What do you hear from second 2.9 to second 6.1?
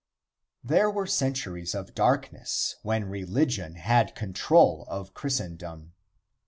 religion had control of Christendom.